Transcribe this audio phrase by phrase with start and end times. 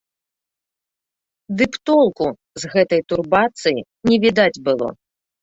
[1.59, 2.27] Ды б толку
[2.63, 4.89] з гэтай турбацыі не відаць было.